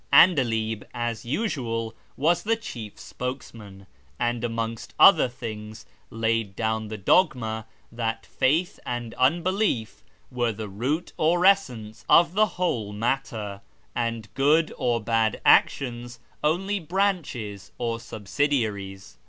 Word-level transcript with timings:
'Andalib, 0.11 0.81
as 0.95 1.25
usual, 1.25 1.93
was 2.17 2.41
the 2.41 2.55
chief 2.55 2.97
spokesman, 2.99 3.85
and, 4.19 4.43
amongst 4.43 4.95
other 4.99 5.29
things, 5.29 5.85
laid 6.09 6.55
down 6.55 6.87
the 6.87 6.97
dogma 6.97 7.67
that 7.91 8.25
faith 8.25 8.79
and 8.83 9.13
unbelief 9.13 10.03
were 10.31 10.51
the 10.51 10.67
root 10.67 11.13
or 11.17 11.45
essence 11.45 12.03
of 12.09 12.33
the 12.33 12.47
whole 12.57 12.91
matter, 12.91 13.61
and 13.93 14.27
good 14.33 14.73
or 14.75 14.99
bad 14.99 15.39
actions 15.45 16.19
only 16.43 16.79
branches 16.79 17.71
or 17.77 17.99
subsidiaries. 17.99 19.19